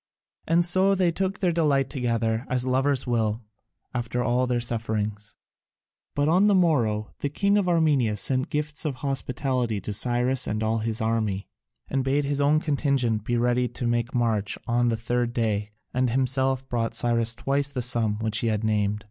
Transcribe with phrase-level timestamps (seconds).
[0.47, 3.43] And so they took their delight together, as lovers will,
[3.93, 5.35] after all their sufferings.
[6.15, 10.63] But on the morrow the king of Armenia sent gifts of hospitality to Cyrus and
[10.63, 11.47] all his army,
[11.87, 16.67] and bade his own contingent make ready to march on the third day, and himself
[16.67, 18.99] brought Cyrus twice the sum which he had named.